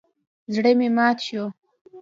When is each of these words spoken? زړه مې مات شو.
زړه 0.53 0.71
مې 0.77 0.87
مات 0.97 1.17
شو. 1.27 1.43